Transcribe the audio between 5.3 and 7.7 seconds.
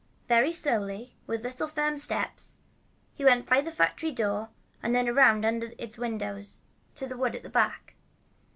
under its windows to the wood at the